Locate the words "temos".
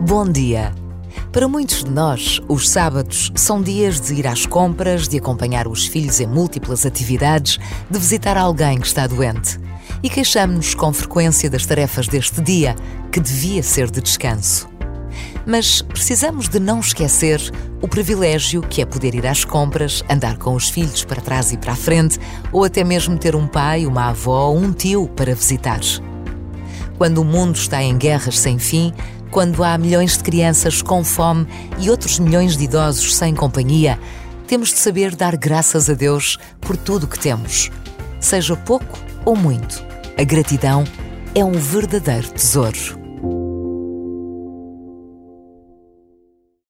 34.46-34.68, 37.18-37.70